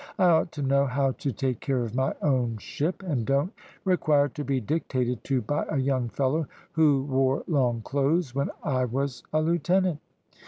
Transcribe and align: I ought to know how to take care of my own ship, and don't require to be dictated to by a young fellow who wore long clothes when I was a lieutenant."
I 0.17 0.25
ought 0.29 0.51
to 0.53 0.63
know 0.63 0.87
how 0.87 1.11
to 1.11 1.31
take 1.31 1.59
care 1.59 1.83
of 1.83 1.93
my 1.93 2.15
own 2.23 2.57
ship, 2.57 3.03
and 3.03 3.23
don't 3.23 3.53
require 3.85 4.29
to 4.29 4.43
be 4.43 4.59
dictated 4.59 5.23
to 5.25 5.43
by 5.43 5.67
a 5.69 5.77
young 5.77 6.09
fellow 6.09 6.47
who 6.71 7.03
wore 7.03 7.43
long 7.45 7.81
clothes 7.83 8.33
when 8.33 8.49
I 8.63 8.85
was 8.85 9.21
a 9.31 9.43
lieutenant." 9.43 9.99